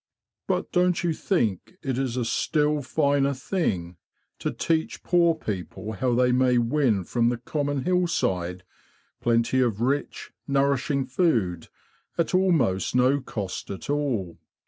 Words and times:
But 0.47 0.71
don't 0.71 1.03
you 1.03 1.13
think 1.13 1.73
it 1.83 1.99
is 1.99 2.17
a 2.17 2.25
still 2.25 2.81
finer 2.81 3.35
thing 3.35 3.97
to 4.39 4.49
teach 4.51 5.03
poor 5.03 5.35
people 5.35 5.91
how 5.91 6.15
they 6.15 6.31
may 6.31 6.57
win 6.57 7.03
from 7.03 7.29
the 7.29 7.37
common 7.37 7.83
hillside 7.83 8.63
plenty 9.21 9.59
of 9.61 9.79
rich, 9.79 10.31
nourishing 10.47 11.05
food 11.05 11.67
at 12.17 12.33
almost 12.33 12.95
no 12.95 13.21
cost 13.21 13.69
at 13.69 13.91
all? 13.91 14.39